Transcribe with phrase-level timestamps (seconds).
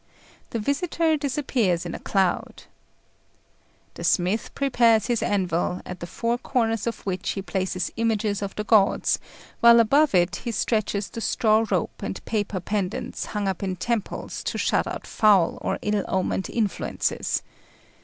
[0.49, 2.63] The visitor disappears in a cloud.
[3.93, 8.55] The smith prepares his anvil, at the four corners of which he places images of
[8.55, 9.19] the gods,
[9.59, 14.43] while above it he stretches the straw rope and paper pendants hung up in temples
[14.45, 17.43] to shut out foul or ill omened influences.